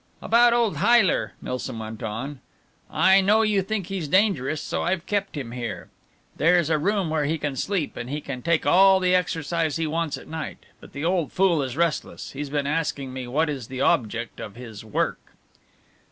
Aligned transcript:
"About 0.19 0.51
old 0.51 0.77
Heyler," 0.77 1.33
Milsom 1.43 1.77
went 1.77 2.01
on, 2.01 2.39
"I 2.89 3.21
know 3.21 3.43
you 3.43 3.61
think 3.61 3.85
he's 3.85 4.07
dangerous, 4.07 4.59
so 4.59 4.81
I've 4.81 5.05
kept 5.05 5.37
him 5.37 5.51
here. 5.51 5.89
There's 6.35 6.71
a 6.71 6.79
room 6.79 7.11
where 7.11 7.25
he 7.25 7.37
can 7.37 7.55
sleep, 7.55 7.95
and 7.95 8.09
he 8.09 8.19
can 8.19 8.41
take 8.41 8.65
all 8.65 8.99
the 8.99 9.13
exercise 9.13 9.75
he 9.75 9.85
wants 9.85 10.17
at 10.17 10.27
night. 10.27 10.65
But 10.79 10.93
the 10.93 11.05
old 11.05 11.31
fool 11.31 11.61
is 11.61 11.77
restless 11.77 12.31
he's 12.31 12.49
been 12.49 12.65
asking 12.65 13.13
me 13.13 13.27
what 13.27 13.47
is 13.47 13.67
the 13.67 13.81
object 13.81 14.39
of 14.39 14.55
his 14.55 14.83
work." 14.83 15.19